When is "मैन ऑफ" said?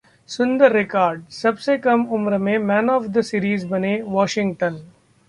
2.59-3.05